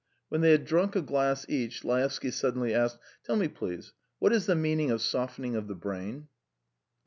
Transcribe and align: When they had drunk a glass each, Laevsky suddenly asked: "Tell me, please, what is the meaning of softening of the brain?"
When 0.29 0.41
they 0.41 0.49
had 0.49 0.65
drunk 0.65 0.95
a 0.95 1.01
glass 1.03 1.45
each, 1.47 1.83
Laevsky 1.83 2.31
suddenly 2.31 2.73
asked: 2.73 2.97
"Tell 3.23 3.35
me, 3.35 3.47
please, 3.47 3.93
what 4.17 4.33
is 4.33 4.47
the 4.47 4.55
meaning 4.55 4.89
of 4.89 4.99
softening 4.99 5.55
of 5.55 5.67
the 5.67 5.75
brain?" 5.75 6.27